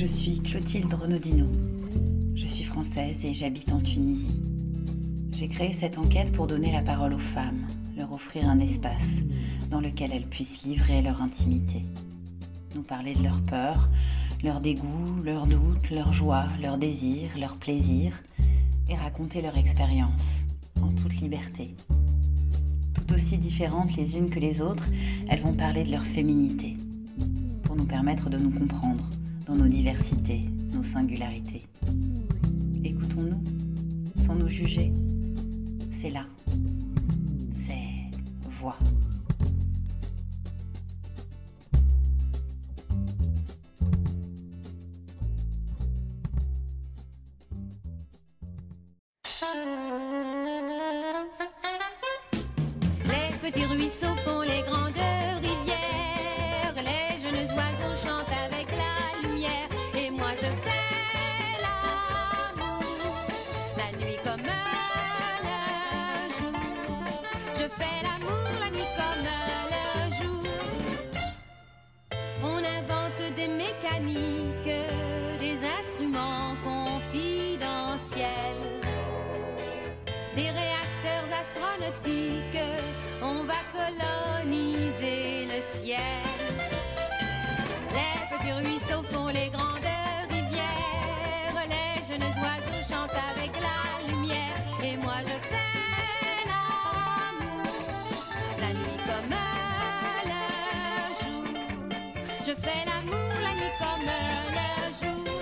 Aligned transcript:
Je 0.00 0.06
suis 0.06 0.38
Clotilde 0.38 0.94
Renaudino. 0.94 1.46
Je 2.36 2.46
suis 2.46 2.62
française 2.62 3.24
et 3.24 3.34
j'habite 3.34 3.72
en 3.72 3.80
Tunisie. 3.80 4.40
J'ai 5.32 5.48
créé 5.48 5.72
cette 5.72 5.98
enquête 5.98 6.32
pour 6.32 6.46
donner 6.46 6.70
la 6.70 6.82
parole 6.82 7.14
aux 7.14 7.18
femmes, 7.18 7.66
leur 7.96 8.12
offrir 8.12 8.48
un 8.48 8.60
espace 8.60 9.22
dans 9.72 9.80
lequel 9.80 10.12
elles 10.12 10.28
puissent 10.28 10.62
livrer 10.62 11.02
leur 11.02 11.20
intimité. 11.20 11.84
Nous 12.76 12.84
parler 12.84 13.12
de 13.16 13.24
leurs 13.24 13.42
peurs, 13.42 13.90
leurs 14.44 14.60
dégoûts, 14.60 15.20
leurs 15.24 15.48
doutes, 15.48 15.90
leurs 15.90 16.12
joies, 16.12 16.46
leurs 16.62 16.78
désirs, 16.78 17.36
leurs 17.36 17.56
plaisirs, 17.56 18.22
et 18.88 18.94
raconter 18.94 19.42
leur 19.42 19.58
expérience 19.58 20.42
en 20.80 20.92
toute 20.92 21.16
liberté. 21.16 21.74
Tout 22.94 23.14
aussi 23.14 23.36
différentes 23.36 23.96
les 23.96 24.16
unes 24.16 24.30
que 24.30 24.38
les 24.38 24.62
autres, 24.62 24.88
elles 25.28 25.40
vont 25.40 25.54
parler 25.54 25.82
de 25.82 25.90
leur 25.90 26.04
féminité, 26.04 26.76
pour 27.64 27.74
nous 27.74 27.86
permettre 27.86 28.30
de 28.30 28.38
nous 28.38 28.50
comprendre 28.50 29.02
dans 29.48 29.54
nos 29.54 29.66
diversités, 29.68 30.42
nos 30.74 30.82
singularités. 30.82 31.66
Écoutons-nous, 32.84 33.42
sans 34.26 34.34
nous 34.34 34.48
juger. 34.48 34.92
C'est 35.98 36.10
là. 36.10 36.26
C'est 37.66 38.18
voix. 38.50 38.76
On 83.22 83.44
va 83.44 83.60
coloniser 83.72 85.46
le 85.46 85.60
ciel. 85.60 85.98
Les 87.90 88.36
petits 88.36 88.52
ruisseaux 88.52 89.02
font 89.10 89.28
les 89.28 89.48
grandes 89.48 89.88
rivières, 90.28 91.56
les 91.66 92.00
jeunes 92.06 92.22
oiseaux 92.22 92.82
chantent 92.88 93.20
avec 93.32 93.52
la 93.60 93.80
lumière, 94.08 94.56
et 94.84 94.96
moi 94.98 95.18
je 95.22 95.38
fais 95.50 95.72
l'amour, 96.50 97.64
la 98.60 98.70
nuit 98.74 99.00
comme 99.06 99.30
le 99.30 100.38
jour. 101.20 101.46
Je 102.46 102.54
fais 102.54 102.84
l'amour 102.86 103.32
la 103.42 103.52
nuit 103.60 103.76
comme 103.78 104.04
le 104.12 104.22
jour. 105.00 105.40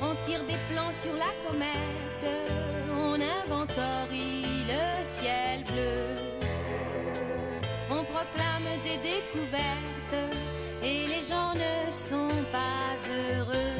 On 0.00 0.12
tire 0.24 0.44
des 0.44 0.58
plans 0.70 0.92
sur 0.92 1.14
la 1.14 1.32
comète, 1.46 2.26
on 2.98 3.14
inventorie 3.14 4.35
Des 8.84 8.98
découvertes 8.98 10.32
et 10.80 11.08
les 11.08 11.22
gens 11.26 11.54
ne 11.54 11.90
sont 11.90 12.44
pas 12.52 12.94
heureux. 13.10 13.76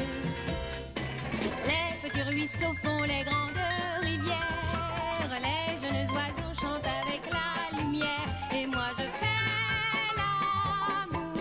Les 1.65 2.09
petits 2.09 2.23
ruisseaux 2.23 2.75
font 2.83 3.03
les 3.03 3.23
grandes 3.23 3.61
rivières, 4.01 5.31
les 5.39 5.77
jeunes 5.81 6.09
oiseaux 6.11 6.53
chantent 6.59 6.91
avec 7.05 7.21
la 7.31 7.77
lumière 7.77 8.29
et 8.53 8.65
moi 8.65 8.87
je 8.97 9.03
fais 9.03 9.43
l'amour 10.17 11.37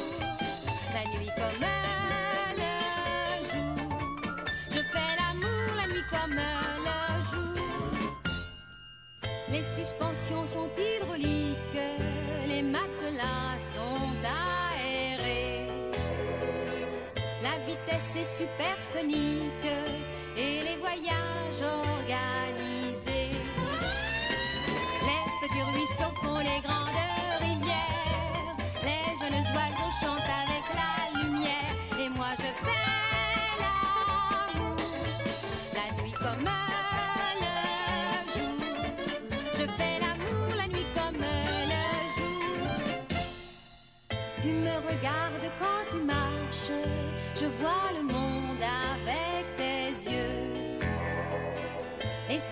la 0.95 1.03
nuit 1.19 1.33
comme 1.37 1.61
le 2.61 2.69
jour. 3.51 3.89
Je 4.71 4.81
fais 4.93 5.13
l'amour 5.19 5.69
la 5.77 5.87
nuit 5.93 6.07
comme 6.09 6.35
le 6.35 6.53
jour. 7.33 7.65
Les 9.51 9.63
suspensions 9.63 10.45
sont 10.47 10.69
hydrauliques, 10.79 11.81
les 12.57 12.63
matelas 12.63 13.59
sont 13.59 14.17
aérés. 14.25 15.69
La 17.43 17.57
vitesse 17.67 18.17
est 18.23 18.31
supersonique 18.41 19.73
et 20.37 20.63
les 20.67 20.77
voyages 20.77 21.63
organisés. 21.91 23.37
Les 25.09 25.25
petits 25.41 25.67
ruisseaux 25.73 26.15
font 26.23 26.39
les 26.39 26.61
grandes 26.67 26.86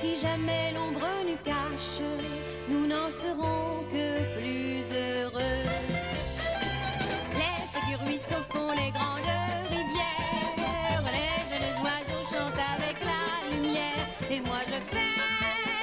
si 0.05 0.19
jamais 0.19 0.73
l'ombre 0.75 1.09
nous 1.27 1.41
cache, 1.43 2.03
nous 2.69 2.87
n'en 2.87 3.11
serons 3.11 3.85
que 3.91 4.07
plus 4.37 4.85
heureux. 4.93 5.63
Les 7.41 7.57
petits 7.73 7.97
ruisseaux 8.05 8.45
font 8.53 8.73
les 8.81 8.91
grandes 8.97 9.33
rivières. 9.71 11.05
Les 11.17 11.37
jeunes 11.51 11.79
oiseaux 11.85 12.25
chantent 12.33 12.65
avec 12.77 12.97
la 13.11 13.23
lumière. 13.51 14.07
Et 14.31 14.41
moi 14.41 14.61
je 14.67 14.79
fais 14.91 15.13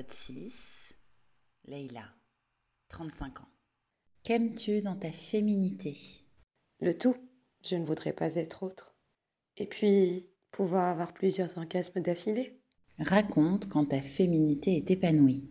Épisode 0.00 0.16
6. 0.16 0.94
Leïla, 1.66 2.04
35 2.88 3.40
ans. 3.40 3.48
Qu'aimes-tu 4.22 4.80
dans 4.80 4.96
ta 4.96 5.12
féminité? 5.12 6.24
Le 6.80 6.96
tout, 6.96 7.14
je 7.62 7.76
ne 7.76 7.84
voudrais 7.84 8.14
pas 8.14 8.36
être 8.36 8.62
autre. 8.62 8.94
Et 9.58 9.66
puis, 9.66 10.30
pouvoir 10.52 10.88
avoir 10.88 11.12
plusieurs 11.12 11.58
orgasmes 11.58 12.00
d'affilée. 12.00 12.58
Raconte 12.98 13.68
quand 13.68 13.86
ta 13.86 14.00
féminité 14.00 14.76
est 14.78 14.90
épanouie. 14.90 15.50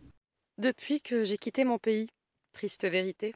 Depuis 0.57 0.99
que 1.01 1.25
j'ai 1.25 1.37
quitté 1.37 1.63
mon 1.63 1.77
pays, 1.77 2.07
triste 2.51 2.85
vérité. 2.85 3.35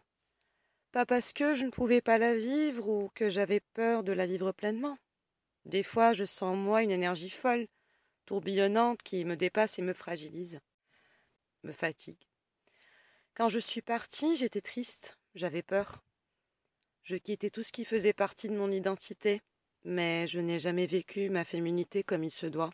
Pas 0.93 1.05
parce 1.05 1.31
que 1.31 1.53
je 1.53 1.65
ne 1.65 1.71
pouvais 1.71 2.01
pas 2.01 2.17
la 2.17 2.35
vivre 2.35 2.89
ou 2.89 3.09
que 3.13 3.29
j'avais 3.29 3.61
peur 3.75 4.03
de 4.03 4.13
la 4.13 4.25
vivre 4.25 4.51
pleinement. 4.51 4.97
Des 5.65 5.83
fois, 5.83 6.13
je 6.13 6.25
sens 6.25 6.53
en 6.53 6.55
moi 6.55 6.81
une 6.81 6.91
énergie 6.91 7.29
folle, 7.29 7.67
tourbillonnante 8.25 9.03
qui 9.03 9.25
me 9.25 9.35
dépasse 9.35 9.77
et 9.77 9.83
me 9.83 9.93
fragilise, 9.93 10.59
me 11.63 11.71
fatigue. 11.71 12.17
Quand 13.33 13.49
je 13.49 13.59
suis 13.59 13.81
partie, 13.81 14.37
j'étais 14.37 14.61
triste, 14.61 15.17
j'avais 15.35 15.63
peur. 15.63 16.03
Je 17.03 17.15
quittais 17.15 17.49
tout 17.49 17.63
ce 17.63 17.71
qui 17.71 17.85
faisait 17.85 18.13
partie 18.13 18.47
de 18.47 18.55
mon 18.55 18.71
identité, 18.71 19.41
mais 19.83 20.27
je 20.27 20.39
n'ai 20.39 20.59
jamais 20.59 20.85
vécu 20.85 21.29
ma 21.29 21.43
féminité 21.43 22.03
comme 22.03 22.23
il 22.23 22.31
se 22.31 22.45
doit, 22.45 22.71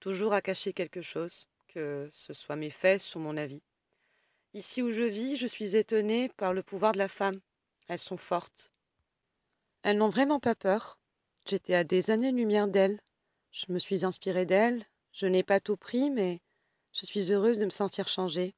toujours 0.00 0.32
à 0.32 0.42
cacher 0.42 0.72
quelque 0.72 1.02
chose, 1.02 1.46
que 1.68 2.08
ce 2.12 2.32
soit 2.32 2.56
mes 2.56 2.70
fesses 2.70 3.14
ou 3.14 3.18
mon 3.18 3.36
avis. 3.36 3.62
Ici 4.54 4.82
où 4.82 4.90
je 4.90 5.02
vis, 5.02 5.36
je 5.36 5.46
suis 5.46 5.76
étonnée 5.76 6.28
par 6.36 6.52
le 6.52 6.62
pouvoir 6.62 6.92
de 6.92 6.98
la 6.98 7.08
femme. 7.08 7.40
Elles 7.88 7.98
sont 7.98 8.16
fortes. 8.16 8.70
Elles 9.82 9.98
n'ont 9.98 10.08
vraiment 10.08 10.40
pas 10.40 10.54
peur. 10.54 10.98
J'étais 11.46 11.74
à 11.74 11.84
des 11.84 12.10
années-lumière 12.10 12.68
d'elles. 12.68 13.00
Je 13.50 13.72
me 13.72 13.78
suis 13.78 14.04
inspirée 14.04 14.46
d'elles. 14.46 14.84
Je 15.12 15.26
n'ai 15.26 15.42
pas 15.42 15.60
tout 15.60 15.76
pris, 15.76 16.10
mais 16.10 16.40
je 16.94 17.06
suis 17.06 17.32
heureuse 17.32 17.58
de 17.58 17.64
me 17.64 17.70
sentir 17.70 18.06
changée. 18.06 18.54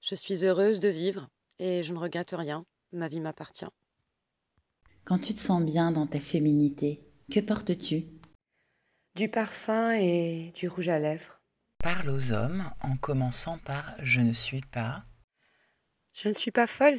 Je 0.00 0.14
suis 0.16 0.44
heureuse 0.44 0.80
de 0.80 0.88
vivre 0.88 1.28
Et 1.58 1.82
je 1.82 1.92
ne 1.92 1.98
regrette 1.98 2.32
rien, 2.32 2.64
ma 2.92 3.06
vie 3.06 3.20
m'appartient. 3.20 3.68
Quand 5.04 5.18
tu 5.18 5.34
te 5.34 5.40
sens 5.40 5.62
bien 5.62 5.92
dans 5.92 6.06
ta 6.06 6.18
féminité, 6.18 7.06
que 7.30 7.40
portes-tu? 7.40 8.06
Du 9.14 9.28
parfum 9.28 9.92
et 9.92 10.52
du 10.54 10.68
rouge 10.68 10.88
à 10.88 10.98
lèvres. 10.98 11.40
Parle 11.78 12.10
aux 12.10 12.32
hommes 12.32 12.70
en 12.82 12.96
commençant 12.96 13.58
par 13.58 13.94
Je 14.00 14.20
ne 14.20 14.32
suis 14.32 14.62
pas. 14.62 15.04
Je 16.14 16.28
ne 16.28 16.34
suis 16.34 16.50
pas 16.50 16.66
folle. 16.66 16.98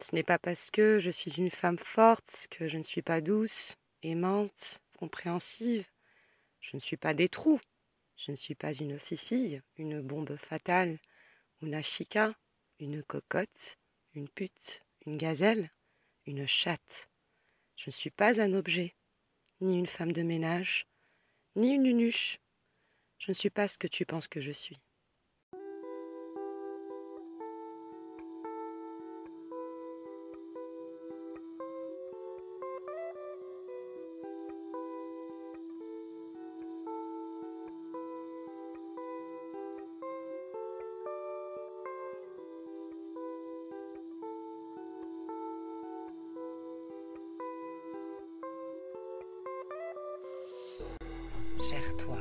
Ce 0.00 0.14
n'est 0.14 0.22
pas 0.22 0.38
parce 0.38 0.70
que 0.70 0.98
je 1.00 1.10
suis 1.10 1.32
une 1.32 1.50
femme 1.50 1.78
forte 1.78 2.48
que 2.50 2.68
je 2.68 2.76
ne 2.76 2.82
suis 2.82 3.02
pas 3.02 3.20
douce, 3.20 3.74
aimante, 4.02 4.80
compréhensive. 4.98 5.86
Je 6.60 6.76
ne 6.76 6.80
suis 6.80 6.96
pas 6.96 7.14
des 7.14 7.28
trous. 7.28 7.60
Je 8.24 8.30
ne 8.30 8.36
suis 8.36 8.54
pas 8.54 8.72
une 8.72 8.98
fifille, 8.98 9.60
une 9.76 10.00
bombe 10.00 10.34
fatale, 10.36 10.98
une 11.60 11.82
chica, 11.82 12.34
une 12.78 13.02
cocotte, 13.02 13.76
une 14.14 14.30
pute, 14.30 14.82
une 15.04 15.18
gazelle, 15.18 15.68
une 16.24 16.46
chatte. 16.46 17.10
Je 17.76 17.90
ne 17.90 17.92
suis 17.92 18.10
pas 18.10 18.40
un 18.40 18.54
objet, 18.54 18.94
ni 19.60 19.78
une 19.78 19.86
femme 19.86 20.12
de 20.12 20.22
ménage, 20.22 20.86
ni 21.54 21.74
une 21.74 21.82
nunuche. 21.82 22.38
Je 23.18 23.30
ne 23.30 23.34
suis 23.34 23.50
pas 23.50 23.68
ce 23.68 23.76
que 23.76 23.88
tu 23.88 24.06
penses 24.06 24.28
que 24.28 24.40
je 24.40 24.52
suis. 24.52 24.80
Cher 51.70 51.96
toi, 51.96 52.18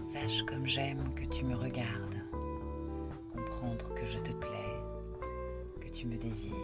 sache 0.00 0.42
comme 0.44 0.66
j'aime 0.66 1.12
que 1.14 1.26
tu 1.26 1.44
me 1.44 1.54
regardes, 1.54 2.16
comprendre 3.30 3.92
que 3.94 4.06
je 4.06 4.16
te 4.16 4.32
plais, 4.32 4.80
que 5.82 5.90
tu 5.90 6.06
me 6.06 6.16
désires, 6.16 6.54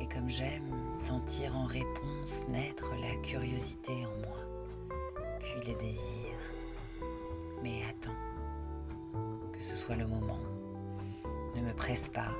et 0.00 0.08
comme 0.08 0.30
j'aime 0.30 0.72
sentir 0.94 1.54
en 1.54 1.66
réponse 1.66 2.48
naître 2.48 2.90
la 3.02 3.14
curiosité 3.16 3.92
en 3.92 4.26
moi, 4.26 4.96
puis 5.40 5.70
le 5.70 5.78
désir. 5.78 6.38
Mais 7.62 7.82
attends, 7.90 8.16
que 9.52 9.60
ce 9.60 9.76
soit 9.76 9.96
le 9.96 10.06
moment. 10.06 10.40
Ne 11.54 11.60
me 11.60 11.74
presse 11.74 12.08
pas, 12.08 12.32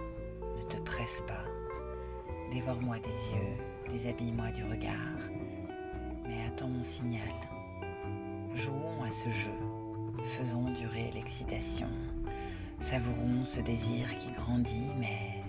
ne 0.56 0.62
te 0.62 0.80
presse 0.84 1.22
pas. 1.26 1.44
Dévore-moi 2.50 2.96
des 3.00 3.34
yeux, 3.34 3.56
déshabille-moi 3.90 4.52
du 4.52 4.64
regard, 4.64 5.28
mais 6.26 6.46
attends 6.46 6.68
mon 6.68 6.82
signal. 6.82 7.43
Jouons 8.54 9.02
à 9.02 9.10
ce 9.10 9.28
jeu, 9.30 9.50
faisons 10.24 10.70
durer 10.70 11.10
l'excitation, 11.12 11.88
savourons 12.80 13.44
ce 13.44 13.60
désir 13.60 14.06
qui 14.16 14.30
grandit, 14.30 14.90
mais 14.96 15.42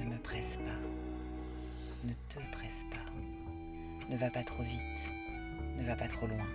ne 0.00 0.10
me 0.10 0.18
presse 0.18 0.56
pas, 0.56 2.06
ne 2.08 2.12
te 2.30 2.38
presse 2.56 2.86
pas, 2.90 4.10
ne 4.10 4.16
va 4.16 4.30
pas 4.30 4.42
trop 4.42 4.62
vite, 4.62 5.78
ne 5.78 5.86
va 5.86 5.94
pas 5.94 6.08
trop 6.08 6.26
loin, 6.26 6.48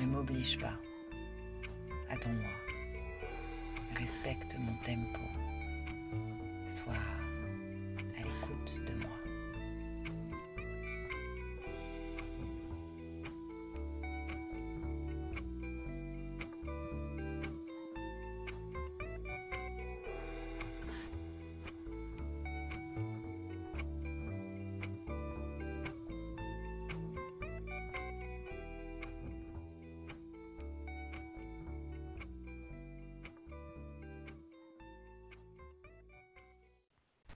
ne 0.00 0.06
m'oblige 0.06 0.58
pas, 0.58 0.78
attends-moi, 2.08 2.50
respecte 3.98 4.56
mon 4.58 4.74
tempo, 4.84 5.20
sois 6.72 7.13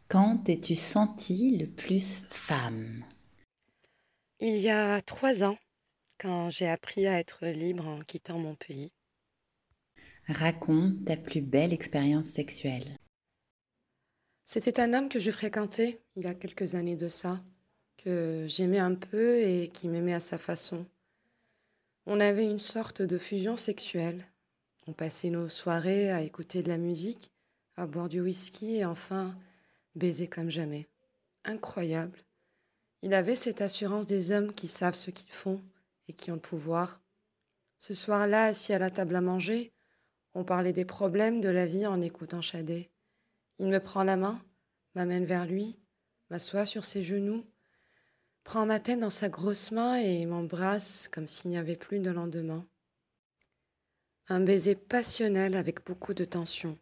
Quand 0.08 0.38
t'es-tu 0.38 0.74
sentie 0.74 1.58
le 1.58 1.66
plus 1.66 2.22
femme? 2.30 3.04
Il 4.40 4.56
y 4.56 4.70
a 4.70 5.02
trois 5.02 5.44
ans, 5.44 5.58
quand 6.16 6.48
j'ai 6.48 6.66
appris 6.66 7.06
à 7.06 7.18
être 7.18 7.46
libre 7.46 7.86
en 7.86 8.00
quittant 8.00 8.38
mon 8.38 8.54
pays. 8.54 8.90
Raconte 10.26 11.04
ta 11.04 11.18
plus 11.18 11.42
belle 11.42 11.74
expérience 11.74 12.28
sexuelle. 12.28 12.96
C'était 14.46 14.80
un 14.80 14.94
homme 14.94 15.10
que 15.10 15.20
je 15.20 15.30
fréquentais 15.30 16.00
il 16.16 16.24
y 16.24 16.26
a 16.26 16.34
quelques 16.34 16.74
années 16.74 16.96
de 16.96 17.10
ça, 17.10 17.44
que 17.98 18.46
j'aimais 18.48 18.78
un 18.78 18.94
peu 18.94 19.42
et 19.42 19.68
qui 19.68 19.88
m'aimait 19.88 20.14
à 20.14 20.20
sa 20.20 20.38
façon. 20.38 20.86
On 22.06 22.18
avait 22.18 22.46
une 22.46 22.58
sorte 22.58 23.02
de 23.02 23.18
fusion 23.18 23.58
sexuelle. 23.58 24.24
On 24.86 24.94
passait 24.94 25.28
nos 25.28 25.50
soirées 25.50 26.10
à 26.10 26.22
écouter 26.22 26.62
de 26.62 26.68
la 26.68 26.78
musique, 26.78 27.30
à 27.76 27.86
boire 27.86 28.08
du 28.08 28.22
whisky 28.22 28.76
et 28.76 28.86
enfin 28.86 29.38
baiser 29.98 30.28
comme 30.28 30.50
jamais. 30.50 30.88
Incroyable. 31.44 32.24
Il 33.02 33.14
avait 33.14 33.36
cette 33.36 33.60
assurance 33.60 34.06
des 34.06 34.32
hommes 34.32 34.52
qui 34.52 34.68
savent 34.68 34.94
ce 34.94 35.10
qu'ils 35.10 35.32
font 35.32 35.62
et 36.08 36.12
qui 36.12 36.30
ont 36.30 36.34
le 36.34 36.40
pouvoir. 36.40 37.00
Ce 37.78 37.94
soir-là, 37.94 38.44
assis 38.44 38.72
à 38.72 38.78
la 38.78 38.90
table 38.90 39.14
à 39.14 39.20
manger, 39.20 39.72
on 40.34 40.44
parlait 40.44 40.72
des 40.72 40.84
problèmes 40.84 41.40
de 41.40 41.48
la 41.48 41.66
vie 41.66 41.86
en 41.86 42.00
écoutant 42.00 42.40
Chadet. 42.40 42.90
Il 43.58 43.68
me 43.68 43.80
prend 43.80 44.02
la 44.02 44.16
main, 44.16 44.40
m'amène 44.94 45.24
vers 45.24 45.46
lui, 45.46 45.80
m'assoit 46.30 46.66
sur 46.66 46.84
ses 46.84 47.02
genoux, 47.02 47.44
prend 48.44 48.66
ma 48.66 48.80
tête 48.80 49.00
dans 49.00 49.10
sa 49.10 49.28
grosse 49.28 49.70
main 49.70 49.96
et 49.96 50.26
m'embrasse 50.26 51.08
comme 51.08 51.28
s'il 51.28 51.50
n'y 51.50 51.58
avait 51.58 51.76
plus 51.76 52.00
de 52.00 52.10
lendemain. 52.10 52.66
Un 54.28 54.40
baiser 54.40 54.74
passionnel 54.74 55.54
avec 55.54 55.84
beaucoup 55.86 56.14
de 56.14 56.24
tension. 56.24 56.78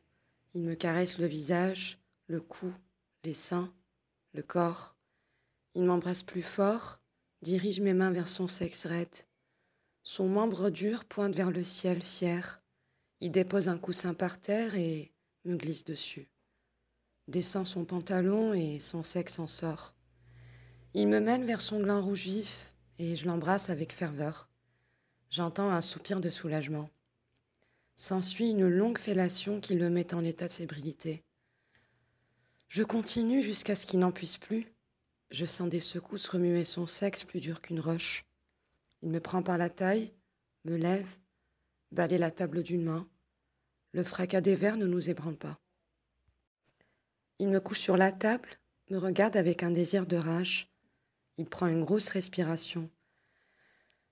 Il 0.55 0.63
me 0.63 0.75
caresse 0.75 1.19
le 1.19 1.27
visage, 1.27 1.99
le 2.27 2.41
cou, 2.41 2.75
les 3.25 3.35
seins, 3.35 3.73
le 4.33 4.43
corps. 4.43 4.97
Il 5.75 5.85
m'embrasse 5.85 6.23
plus 6.23 6.43
fort, 6.43 7.01
dirige 7.43 7.81
mes 7.81 7.95
mains 7.95 8.13
vers 8.13 8.29
son 8.29 8.49
sexe 8.49 8.87
raide. 8.87 9.27
Son 10.03 10.29
membre 10.29 10.71
dur 10.71 11.05
pointe 11.05 11.35
vers 11.35 11.51
le 11.51 11.65
ciel 11.65 12.03
fier. 12.03 12.63
Il 13.21 13.31
dépose 13.33 13.69
un 13.69 13.79
coussin 13.79 14.15
par 14.15 14.41
terre 14.41 14.75
et 14.77 15.13
me 15.45 15.57
glisse 15.57 15.85
dessus. 15.85 16.29
Descend 17.29 17.67
son 17.67 17.85
pantalon 17.85 18.55
et 18.55 18.79
son 18.79 19.03
sexe 19.03 19.39
en 19.39 19.49
sort. 19.49 19.97
Il 20.95 21.09
me 21.09 21.21
mène 21.21 21.45
vers 21.45 21.61
son 21.61 21.81
gland 21.81 22.01
rouge 22.03 22.23
vif 22.23 22.75
et 22.99 23.17
je 23.17 23.27
l'embrasse 23.27 23.69
avec 23.69 23.93
ferveur. 23.93 24.49
J'entends 25.29 25.71
un 25.71 25.83
soupir 25.83 26.21
de 26.21 26.31
soulagement. 26.31 26.89
S'ensuit 27.97 28.51
une 28.51 28.69
longue 28.69 28.99
fellation 28.99 29.61
qui 29.61 29.75
le 29.75 29.91
met 29.91 30.15
en 30.15 30.25
état 30.25 30.49
de 30.49 30.53
fébrilité. 30.53 31.26
Je 32.69 32.83
continue 32.83 33.43
jusqu'à 33.43 33.77
ce 33.77 33.87
qu'il 33.87 34.01
n'en 34.01 34.13
puisse 34.13 34.39
plus. 34.39 34.67
Je 35.31 35.47
sens 35.47 35.69
des 35.69 35.81
secousses 35.81 36.29
remuer 36.29 36.65
son 36.65 36.87
sexe 36.87 37.25
plus 37.25 37.41
dur 37.41 37.61
qu'une 37.61 37.81
roche. 37.81 38.25
Il 39.03 39.11
me 39.11 39.21
prend 39.21 39.43
par 39.43 39.59
la 39.59 39.71
taille, 39.71 40.13
me 40.65 40.77
lève, 40.77 41.19
balaye 41.93 42.19
la 42.19 42.31
table 42.31 42.63
d'une 42.63 42.85
main. 42.85 43.09
Le 43.93 44.03
fracas 44.03 44.41
des 44.41 44.55
verres 44.55 44.77
ne 44.77 44.87
nous 44.87 45.11
ébranle 45.11 45.37
pas. 45.37 45.59
Il 47.39 47.49
me 47.49 47.61
couche 47.61 47.81
sur 47.81 47.97
la 47.97 48.13
table, 48.13 48.49
me 48.91 48.99
regarde 48.99 49.37
avec 49.37 49.63
un 49.63 49.71
désir 49.71 50.07
de 50.07 50.17
rage. 50.17 50.73
Il 51.37 51.47
prend 51.47 51.67
une 51.67 51.85
grosse 51.85 52.09
respiration. 52.09 52.91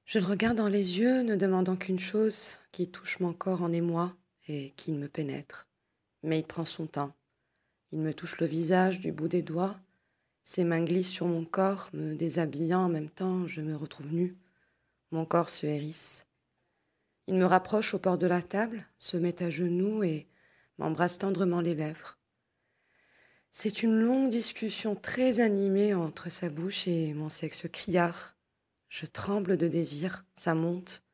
Je 0.05 0.19
le 0.19 0.27
regarde 0.27 0.59
dans 0.59 0.69
les 0.69 0.99
yeux, 0.99 1.23
ne 1.23 1.35
demandant 1.35 1.77
qu'une 1.77 1.99
chose, 1.99 2.59
qui 2.73 2.91
touche 2.91 3.21
mon 3.21 3.33
corps 3.33 3.63
en 3.63 3.73
émoi 3.73 4.17
et 4.49 4.73
qui 4.77 4.93
me 4.93 5.09
pénètre. 5.09 5.69
Mais 6.23 6.41
il 6.41 6.45
prend 6.45 6.67
son 6.67 6.87
temps. 6.87 7.15
Il 7.95 8.01
me 8.01 8.13
touche 8.13 8.41
le 8.41 8.47
visage 8.49 8.99
du 8.99 9.13
bout 9.13 9.29
des 9.29 9.43
doigts. 9.43 9.79
Ses 10.43 10.65
mains 10.65 10.83
glissent 10.83 11.13
sur 11.13 11.29
mon 11.29 11.45
corps, 11.45 11.91
me 11.93 12.17
déshabillant 12.17 12.87
en 12.87 12.89
même 12.89 13.09
temps, 13.09 13.47
je 13.47 13.61
me 13.61 13.77
retrouve 13.77 14.13
nue. 14.13 14.37
Mon 15.13 15.25
corps 15.25 15.49
se 15.49 15.65
hérisse. 15.65 16.27
Il 17.29 17.37
me 17.37 17.45
rapproche 17.45 17.95
au 17.95 18.01
bord 18.01 18.19
de 18.19 18.27
la 18.27 18.43
table, 18.43 18.85
se 18.99 19.17
met 19.17 19.41
à 19.45 19.49
genoux 19.49 20.03
et 20.03 20.27
m'embrasse 20.79 21.19
tendrement 21.19 21.61
les 21.61 21.77
lèvres. 21.77 22.19
C'est 23.53 23.85
une 23.85 24.01
longue 24.01 24.29
discussion 24.29 24.97
très 24.97 25.39
animée 25.39 25.95
entre 25.95 26.33
sa 26.33 26.49
bouche 26.49 26.89
et 26.89 27.15
mon 27.15 27.29
sexe 27.29 27.69
criard. 27.69 28.35
Je 28.89 29.07
tremble 29.07 29.57
de 29.57 29.69
désir, 29.69 30.27
ça 30.35 30.57
monte. 30.57 31.05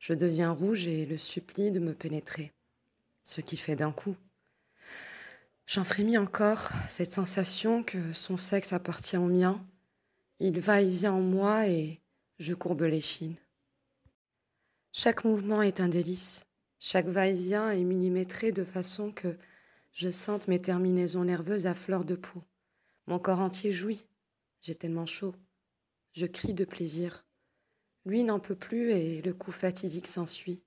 Je 0.00 0.14
deviens 0.14 0.50
rouge 0.50 0.84
et 0.88 1.06
le 1.06 1.16
supplie 1.16 1.70
de 1.70 1.78
me 1.78 1.94
pénétrer. 1.94 2.52
Ce 3.22 3.40
qui 3.40 3.56
fait 3.56 3.76
d'un 3.76 3.92
coup. 3.92 4.16
J'en 5.68 5.84
frémis 5.84 6.16
encore, 6.16 6.70
cette 6.88 7.12
sensation 7.12 7.82
que 7.82 8.14
son 8.14 8.38
sexe 8.38 8.72
appartient 8.72 9.18
au 9.18 9.26
mien. 9.26 9.62
Il 10.40 10.60
va 10.60 10.80
et 10.80 10.88
vient 10.88 11.12
en 11.12 11.20
moi 11.20 11.68
et 11.68 12.00
je 12.38 12.54
courbe 12.54 12.84
l'échine. 12.84 13.36
Chaque 14.92 15.24
mouvement 15.24 15.60
est 15.60 15.80
un 15.80 15.90
délice. 15.90 16.46
Chaque 16.78 17.08
va-et-vient 17.08 17.70
est 17.70 17.84
millimétré 17.84 18.50
de 18.50 18.64
façon 18.64 19.12
que 19.12 19.36
je 19.92 20.10
sente 20.10 20.48
mes 20.48 20.58
terminaisons 20.58 21.24
nerveuses 21.24 21.66
à 21.66 21.74
fleur 21.74 22.06
de 22.06 22.16
peau. 22.16 22.42
Mon 23.06 23.18
corps 23.18 23.40
entier 23.40 23.70
jouit. 23.70 24.06
J'ai 24.62 24.74
tellement 24.74 25.04
chaud. 25.04 25.34
Je 26.14 26.24
crie 26.24 26.54
de 26.54 26.64
plaisir. 26.64 27.26
Lui 28.06 28.24
n'en 28.24 28.40
peut 28.40 28.56
plus 28.56 28.92
et 28.92 29.20
le 29.20 29.34
coup 29.34 29.52
fatidique 29.52 30.06
s'ensuit. 30.06 30.62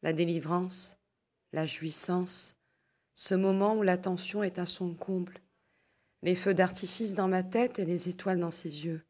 La 0.00 0.14
délivrance, 0.14 0.96
la 1.52 1.66
jouissance, 1.66 2.57
ce 3.20 3.34
moment 3.34 3.74
où 3.74 3.82
la 3.82 3.98
tension 3.98 4.44
est 4.44 4.60
à 4.60 4.64
son 4.64 4.94
comble. 4.94 5.40
Les 6.22 6.36
feux 6.36 6.54
d'artifice 6.54 7.14
dans 7.14 7.26
ma 7.26 7.42
tête 7.42 7.80
et 7.80 7.84
les 7.84 8.08
étoiles 8.08 8.38
dans 8.38 8.52
ses 8.52 8.84
yeux. 8.84 9.02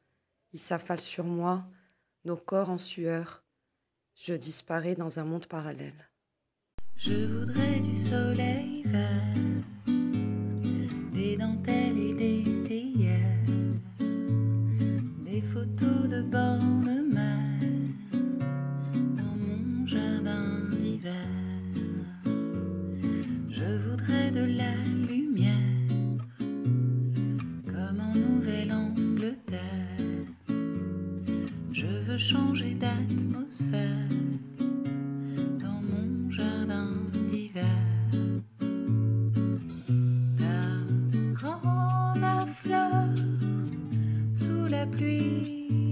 Ils 0.55 0.59
s'affalent 0.59 0.99
sur 0.99 1.25
moi, 1.25 1.67
nos 2.25 2.39
corps 2.39 2.71
en 2.71 2.79
sueur. 2.79 3.45
Je 4.15 4.33
disparais 4.33 4.95
dans 4.95 5.19
un 5.19 5.25
monde 5.25 5.45
parallèle. 5.45 6.09
Je 6.97 7.13
voudrais 7.13 7.81
du 7.81 7.95
soleil 7.95 8.83
vert, 8.87 9.35
des 11.13 11.37
dentelles 11.37 11.99
et 11.99 12.15
des 12.15 12.63
théières, 12.67 13.45
des 15.27 15.43
photos 15.43 16.09
de 16.09 16.23
bord 16.23 16.78
changer 32.19 32.75
d'atmosphère 32.75 34.09
dans 35.61 35.81
mon 35.81 36.29
jardin 36.29 36.91
d'hiver. 37.31 37.65
Robe 41.41 42.25
à 42.25 42.45
fleurs 42.45 43.15
sous 44.35 44.67
la 44.67 44.85
pluie 44.85 45.88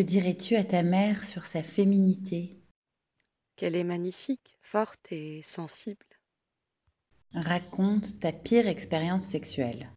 Que 0.00 0.04
dirais-tu 0.06 0.56
à 0.56 0.64
ta 0.64 0.82
mère 0.82 1.24
sur 1.24 1.44
sa 1.44 1.62
féminité? 1.62 2.56
Qu'elle 3.54 3.76
est 3.76 3.84
magnifique, 3.84 4.56
forte 4.62 5.12
et 5.12 5.42
sensible. 5.42 6.06
Raconte 7.34 8.18
ta 8.18 8.32
pire 8.32 8.66
expérience 8.66 9.24
sexuelle. 9.24 9.90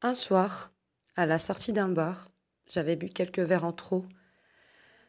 Un 0.00 0.14
soir, 0.14 0.72
à 1.16 1.26
la 1.26 1.36
sortie 1.36 1.74
d'un 1.74 1.90
bar, 1.90 2.30
j'avais 2.66 2.96
bu 2.96 3.10
quelques 3.10 3.40
verres 3.40 3.66
en 3.66 3.74
trop. 3.74 4.06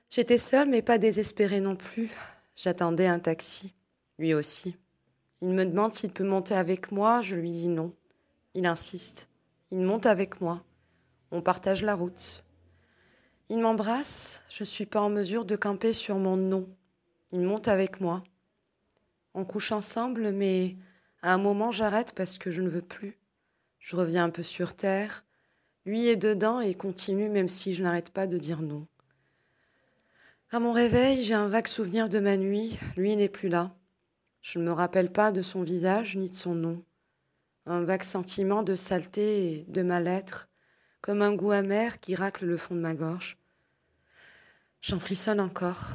J'étais 0.10 0.38
seule 0.38 0.68
mais 0.68 0.82
pas 0.82 0.98
désespérée 0.98 1.62
non 1.62 1.78
plus. 1.78 2.12
J'attendais 2.58 3.08
un 3.08 3.20
taxi, 3.20 3.74
lui 4.20 4.34
aussi. 4.34 4.76
Il 5.40 5.52
me 5.52 5.66
demande 5.66 5.94
s'il 5.94 6.12
peut 6.12 6.28
monter 6.28 6.56
avec 6.56 6.92
moi, 6.92 7.22
je 7.22 7.38
lui 7.38 7.54
dis 7.54 7.70
non. 7.70 7.96
Il 8.56 8.66
insiste. 8.66 9.30
Il 9.70 9.80
monte 9.80 10.06
avec 10.06 10.42
moi. 10.42 10.66
On 11.32 11.42
partage 11.42 11.82
la 11.82 11.96
route. 11.96 12.44
Il 13.54 13.60
m'embrasse, 13.60 14.44
je 14.50 14.64
ne 14.64 14.66
suis 14.66 14.86
pas 14.86 15.02
en 15.02 15.10
mesure 15.10 15.44
de 15.44 15.58
camper 15.58 15.92
sur 15.92 16.18
mon 16.18 16.38
non. 16.38 16.70
Il 17.34 17.42
monte 17.42 17.68
avec 17.68 18.00
moi. 18.00 18.24
On 19.34 19.44
couche 19.44 19.74
ensemble, 19.74 20.32
mais 20.32 20.78
à 21.22 21.34
un 21.34 21.38
moment 21.38 21.70
j'arrête 21.70 22.14
parce 22.16 22.38
que 22.38 22.50
je 22.50 22.62
ne 22.62 22.70
veux 22.70 22.82
plus. 22.82 23.20
Je 23.78 23.98
reviens 23.98 24.24
un 24.24 24.30
peu 24.30 24.42
sur 24.42 24.74
terre. 24.74 25.26
Lui 25.86 26.08
est 26.08 26.16
dedans 26.16 26.62
et 26.62 26.76
continue 26.76 27.28
même 27.28 27.50
si 27.50 27.74
je 27.74 27.84
n'arrête 27.84 28.12
pas 28.12 28.26
de 28.26 28.38
dire 28.38 28.62
non. 28.62 28.88
À 30.52 30.62
mon 30.62 30.72
réveil, 30.72 31.22
j'ai 31.22 31.34
un 31.34 31.50
vague 31.50 31.68
souvenir 31.68 32.08
de 32.08 32.20
ma 32.20 32.38
nuit. 32.38 32.80
Lui 32.96 33.18
n'est 33.18 33.28
plus 33.28 33.50
là. 33.50 33.76
Je 34.42 34.60
ne 34.60 34.64
me 34.64 34.72
rappelle 34.72 35.12
pas 35.12 35.34
de 35.34 35.42
son 35.42 35.62
visage 35.62 36.16
ni 36.16 36.30
de 36.30 36.36
son 36.36 36.56
nom. 36.56 36.86
Un 37.66 37.84
vague 37.84 38.04
sentiment 38.04 38.64
de 38.64 38.76
saleté 38.76 39.52
et 39.52 39.66
de 39.68 39.82
mal-être, 39.82 40.48
comme 41.02 41.22
un 41.22 41.34
goût 41.36 41.52
amer 41.52 42.00
qui 42.00 42.16
racle 42.16 42.46
le 42.46 42.56
fond 42.56 42.76
de 42.76 42.80
ma 42.80 42.94
gorge. 42.94 43.41
J'en 44.82 45.00
frissonne 45.00 45.40
encore. 45.40 45.92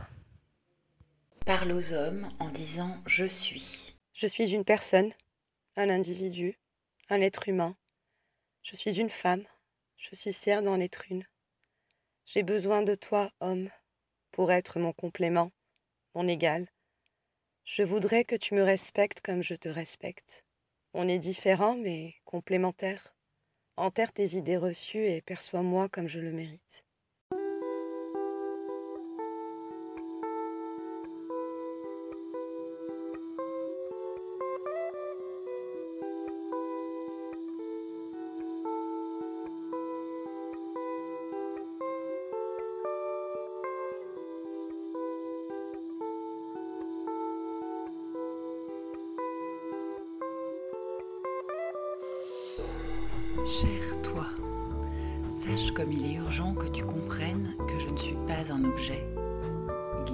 Parle 1.45 1.73
aux 1.73 1.93
hommes 1.93 2.33
en 2.39 2.47
disant 2.47 3.03
je 3.05 3.27
suis. 3.27 3.97
Je 4.13 4.29
suis 4.29 4.55
une 4.55 4.65
personne, 4.65 5.13
un 5.75 5.91
individu, 5.91 6.57
un 7.11 7.21
être 7.21 7.49
humain. 7.49 7.77
Je 8.63 8.77
suis 8.77 9.01
une 9.01 9.11
femme. 9.11 9.43
Je 9.97 10.15
suis 10.15 10.33
fière 10.33 10.63
d'en 10.63 10.79
être 10.79 11.11
une. 11.11 11.25
J'ai 12.27 12.45
besoin 12.45 12.83
de 12.83 12.95
toi, 12.95 13.33
homme, 13.41 13.71
pour 14.31 14.53
être 14.53 14.79
mon 14.79 14.93
complément, 14.93 15.51
mon 16.15 16.29
égal. 16.29 16.69
Je 17.65 17.83
voudrais 17.83 18.25
que 18.25 18.37
tu 18.37 18.55
me 18.55 18.63
respectes 18.63 19.21
comme 19.21 19.43
je 19.43 19.57
te 19.57 19.69
respecte. 19.69 20.45
On 20.95 21.09
est 21.09 21.19
différents 21.19 21.77
mais 21.77 22.15
complémentaires. 22.25 23.17
Enterre 23.77 24.13
tes 24.13 24.37
idées 24.37 24.57
reçues 24.57 25.07
et 25.07 25.23
perçois-moi 25.23 25.89
comme 25.89 26.07
je 26.07 26.21
le 26.21 26.31
mérite. 26.31 26.86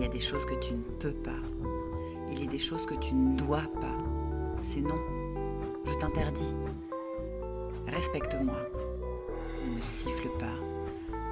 Y 0.03 0.05
a 0.05 0.09
des 0.09 0.19
choses 0.19 0.45
que 0.45 0.55
tu 0.57 0.75
ne 0.75 0.83
peux 0.99 1.13
pas. 1.13 1.31
Il 2.31 2.41
y 2.41 2.43
a 2.43 2.51
des 2.51 2.59
choses 2.59 2.85
que 2.87 2.95
tu 2.95 3.15
ne 3.15 3.37
dois 3.37 3.63
pas. 3.81 3.97
C'est 4.61 4.81
non. 4.81 4.99
Je 5.87 5.95
t'interdis. 5.95 6.55
Respecte-moi. 7.87 8.57
Ne 9.65 9.77
me 9.77 9.81
siffle 9.81 10.29
pas. 10.41 10.57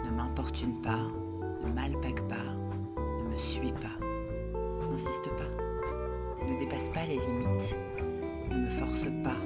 Ne 0.04 0.16
m'importune 0.16 0.80
pas. 0.82 1.00
Ne 1.64 1.72
m'alpague 1.72 2.20
pas. 2.28 2.54
Ne 3.24 3.32
me 3.32 3.36
suis 3.36 3.72
pas. 3.72 3.98
N'insiste 4.88 5.30
pas. 5.30 6.44
Ne 6.46 6.58
dépasse 6.60 6.90
pas 6.90 7.04
les 7.06 7.18
limites. 7.18 7.76
Ne 8.50 8.66
me 8.66 8.70
force 8.70 9.06
pas. 9.24 9.40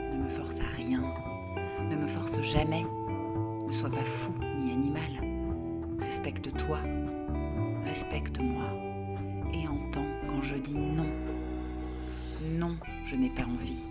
Ne 0.00 0.24
me 0.24 0.28
force 0.30 0.58
à 0.58 0.74
rien. 0.76 1.02
Ne 1.82 1.96
me 1.96 2.06
force 2.06 2.40
jamais. 2.40 2.84
Ne 3.66 3.72
sois 3.72 3.90
pas 3.90 4.04
fou 4.04 4.32
ni 4.56 4.72
animal. 4.72 5.10
Respecte-toi. 6.00 6.78
Respecte-moi. 7.84 8.64
Et 9.54 9.66
entends 9.68 10.06
quand 10.28 10.42
je 10.42 10.56
dis 10.56 10.76
non. 10.76 11.10
Non, 12.58 12.76
je 13.06 13.16
n'ai 13.16 13.30
pas 13.30 13.44
envie. 13.44 13.82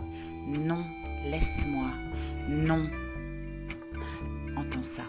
Non, 0.47 0.83
laisse-moi. 1.29 1.87
Non. 2.49 2.85
Entends 4.57 4.83
ça. 4.83 5.03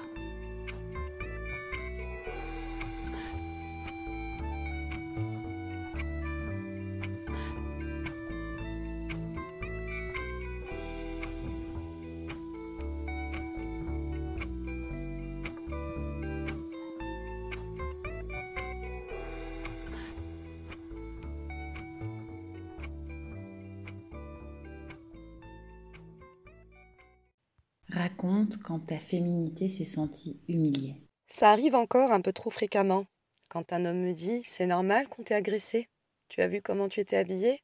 Quand 28.62 28.80
ta 28.80 28.98
féminité 28.98 29.68
s'est 29.68 29.84
sentie 29.84 30.40
humiliée. 30.48 30.96
Ça 31.26 31.50
arrive 31.50 31.74
encore 31.74 32.12
un 32.12 32.20
peu 32.20 32.32
trop 32.32 32.50
fréquemment. 32.50 33.06
Quand 33.48 33.72
un 33.72 33.84
homme 33.84 34.00
me 34.00 34.12
dit 34.12 34.42
C'est 34.44 34.66
normal 34.66 35.08
qu'on 35.08 35.22
t'ait 35.22 35.34
agressé. 35.34 35.88
Tu 36.28 36.40
as 36.40 36.48
vu 36.48 36.62
comment 36.62 36.88
tu 36.88 37.00
étais 37.00 37.16
habillée? 37.16 37.60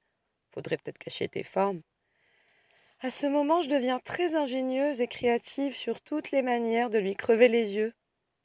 Faudrait 0.50 0.76
peut-être 0.76 0.98
cacher 0.98 1.28
tes 1.28 1.42
formes. 1.42 1.82
À 3.00 3.10
ce 3.10 3.26
moment, 3.26 3.62
je 3.62 3.68
deviens 3.68 4.00
très 4.00 4.34
ingénieuse 4.34 5.00
et 5.00 5.06
créative 5.06 5.76
sur 5.76 6.00
toutes 6.00 6.32
les 6.32 6.42
manières 6.42 6.90
de 6.90 6.98
lui 6.98 7.14
crever 7.14 7.48
les 7.48 7.74
yeux, 7.74 7.92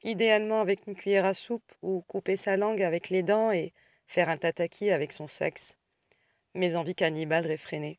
idéalement 0.04 0.60
avec 0.60 0.86
une 0.86 0.94
cuillère 0.94 1.24
à 1.24 1.34
soupe 1.34 1.72
ou 1.82 2.02
couper 2.02 2.36
sa 2.36 2.56
langue 2.56 2.82
avec 2.82 3.10
les 3.10 3.22
dents 3.22 3.50
et 3.50 3.72
faire 4.06 4.28
un 4.28 4.36
tataki 4.36 4.90
avec 4.90 5.12
son 5.12 5.26
sexe. 5.26 5.76
Mes 6.54 6.76
envies 6.76 6.94
cannibales 6.94 7.46
réfrénées. 7.46 7.98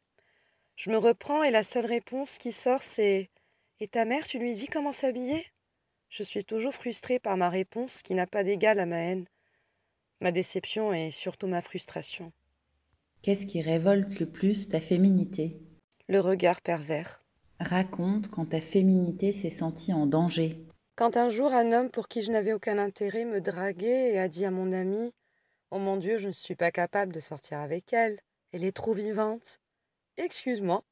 Je 0.77 0.89
me 0.89 0.97
reprends 0.97 1.43
et 1.43 1.51
la 1.51 1.63
seule 1.63 1.85
réponse 1.85 2.37
qui 2.37 2.51
sort, 2.51 2.83
c'est 2.83 3.29
Et 3.79 3.87
ta 3.89 4.05
mère, 4.05 4.23
tu 4.23 4.39
lui 4.39 4.53
dis 4.53 4.67
comment 4.67 4.93
s'habiller? 4.93 5.45
Je 6.07 6.23
suis 6.23 6.45
toujours 6.45 6.73
frustrée 6.73 7.19
par 7.19 7.35
ma 7.35 7.49
réponse 7.49 8.01
qui 8.01 8.13
n'a 8.13 8.25
pas 8.25 8.43
d'égal 8.43 8.79
à 8.79 8.85
ma 8.85 8.97
haine. 8.97 9.25
Ma 10.21 10.31
déception 10.31 10.93
et 10.93 11.11
surtout 11.11 11.47
ma 11.47 11.61
frustration. 11.61 12.31
Qu'est-ce 13.21 13.45
qui 13.45 13.61
révolte 13.61 14.19
le 14.19 14.27
plus 14.27 14.69
ta 14.69 14.79
féminité? 14.79 15.59
Le 16.07 16.21
regard 16.21 16.61
pervers. 16.61 17.25
Raconte 17.59 18.29
quand 18.29 18.45
ta 18.45 18.61
féminité 18.61 19.31
s'est 19.31 19.49
sentie 19.49 19.91
en 19.91 20.05
danger. 20.05 20.65
Quand 20.95 21.17
un 21.17 21.29
jour 21.29 21.51
un 21.51 21.73
homme 21.73 21.89
pour 21.89 22.07
qui 22.07 22.21
je 22.21 22.31
n'avais 22.31 22.53
aucun 22.53 22.77
intérêt 22.77 23.25
me 23.25 23.41
draguait 23.41 24.13
et 24.13 24.19
a 24.19 24.29
dit 24.29 24.45
à 24.45 24.51
mon 24.51 24.71
ami 24.71 25.11
Oh 25.71 25.79
mon 25.79 25.97
Dieu, 25.97 26.17
je 26.17 26.27
ne 26.27 26.33
suis 26.33 26.55
pas 26.55 26.71
capable 26.71 27.11
de 27.11 27.19
sortir 27.19 27.59
avec 27.59 27.91
elle. 27.91 28.19
Elle 28.53 28.63
est 28.63 28.75
trop 28.75 28.93
vivante. 28.93 29.59
Excuse-moi, 30.15 30.85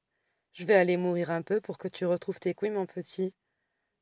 je 0.54 0.66
vais 0.66 0.76
aller 0.76 0.98
mourir 0.98 1.32
un 1.32 1.42
peu 1.42 1.60
pour 1.62 1.78
que 1.78 1.88
tu 1.88 2.06
retrouves 2.06 2.40
tes 2.40 2.54
couilles, 2.54 2.70
mon 2.70 2.86
petit. 2.86 3.36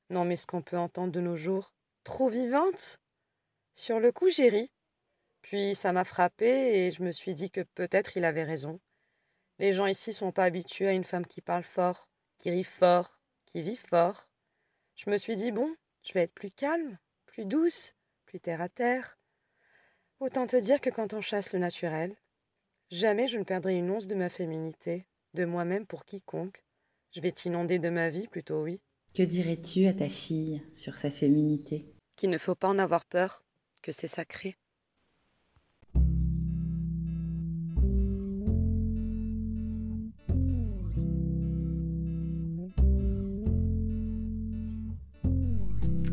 Non, 0.10 0.26
mais 0.26 0.36
ce 0.36 0.46
qu'on 0.46 0.62
peut 0.62 0.78
entendre 0.78 1.12
de 1.12 1.22
nos 1.22 1.38
jours. 1.38 1.74
Trop 2.04 2.30
vivante 2.30 3.00
Sur 3.74 4.00
le 4.00 4.12
coup, 4.12 4.30
j'ai 4.30 4.50
ri. 4.50 4.72
Puis 5.42 5.76
ça 5.76 5.94
m'a 5.94 6.04
frappé 6.04 6.48
et 6.48 6.92
je 6.92 7.04
me 7.04 7.12
suis 7.12 7.36
dit 7.36 7.50
que 7.50 7.62
peut-être 7.62 8.18
il 8.18 8.26
avait 8.26 8.44
raison. 8.44 8.80
Les 9.60 9.74
gens 9.74 9.86
ici 9.86 10.14
sont 10.14 10.32
pas 10.32 10.44
habitués 10.44 10.88
à 10.88 10.92
une 10.92 11.04
femme 11.04 11.26
qui 11.26 11.42
parle 11.42 11.64
fort, 11.64 12.10
qui 12.38 12.50
rit 12.50 12.64
fort, 12.64 13.20
qui 13.46 13.62
vit 13.62 13.76
fort. 13.76 14.30
Je 14.96 15.10
me 15.10 15.18
suis 15.18 15.38
dit 15.38 15.52
bon, 15.52 15.74
je 16.04 16.14
vais 16.14 16.24
être 16.24 16.34
plus 16.34 16.52
calme, 16.52 16.98
plus 17.26 17.46
douce, 17.46 17.94
plus 18.26 18.40
terre 18.40 18.62
à 18.62 18.70
terre. 18.70 19.18
Autant 20.20 20.48
te 20.48 20.58
dire 20.58 20.82
que 20.82 20.90
quand 20.90 21.14
on 21.14 21.22
chasse 21.22 21.54
le 21.54 21.60
naturel, 21.60 22.16
jamais 22.90 23.28
je 23.28 23.40
ne 23.40 23.44
perdrai 23.44 23.76
une 23.76 23.90
once 23.90 24.08
de 24.08 24.16
ma 24.16 24.30
féminité, 24.30 25.08
de 25.34 25.46
moi-même 25.46 25.86
pour 25.86 26.06
quiconque. 26.06 26.64
Je 27.14 27.22
vais 27.22 27.32
t'inonder 27.32 27.80
de 27.80 27.90
ma 27.90 28.10
vie 28.10 28.28
plutôt, 28.28 28.64
oui. 28.64 28.82
Que 29.14 29.24
dirais-tu 29.24 29.88
à 29.88 29.94
ta 29.94 30.08
fille 30.08 30.62
sur 30.76 30.96
sa 30.96 31.12
féminité? 31.12 31.86
Qu'il 32.16 32.30
ne 32.30 32.38
faut 32.38 32.56
pas 32.56 32.70
en 32.70 32.80
avoir 32.80 33.06
peur, 33.06 33.44
que 33.82 33.92
c'est 33.92 34.08
sacré. 34.08 34.56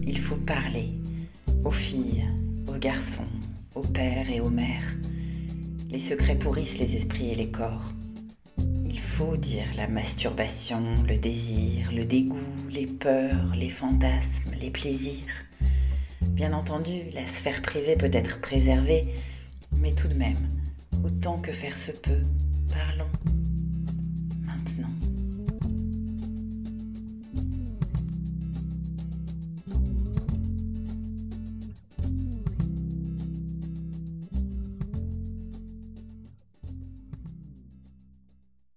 Il 0.02 0.18
faut 0.18 0.37
parler 0.44 0.90
aux 1.64 1.70
filles, 1.70 2.24
aux 2.66 2.78
garçons, 2.78 3.28
aux 3.74 3.83
pères 3.83 4.31
et 4.31 4.40
aux 4.40 4.50
mères. 4.50 4.96
Les 5.88 6.00
secrets 6.00 6.38
pourrissent 6.38 6.78
les 6.78 6.96
esprits 6.96 7.31
et 7.31 7.35
les 7.35 7.50
corps. 7.50 7.92
Dire 9.18 9.66
la 9.76 9.88
masturbation, 9.88 10.81
le 11.07 11.16
désir, 11.16 11.90
le 11.92 12.04
dégoût, 12.04 12.38
les 12.70 12.87
peurs, 12.87 13.52
les 13.57 13.68
fantasmes, 13.68 14.52
les 14.61 14.70
plaisirs. 14.70 15.44
Bien 16.22 16.52
entendu, 16.52 17.11
la 17.12 17.26
sphère 17.26 17.61
privée 17.61 17.96
peut 17.96 18.11
être 18.12 18.40
préservée, 18.40 19.09
mais 19.72 19.92
tout 19.92 20.07
de 20.07 20.14
même, 20.14 20.48
autant 21.04 21.38
que 21.38 21.50
faire 21.50 21.76
se 21.76 21.90
peut, 21.90 22.22
parlons. 22.72 23.11